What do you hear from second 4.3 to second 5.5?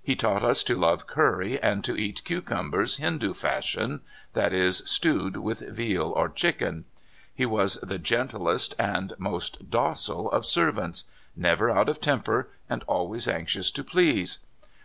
that is, stewed